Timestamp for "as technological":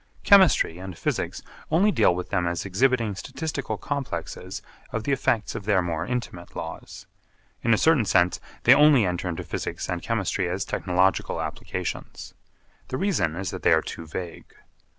10.49-11.39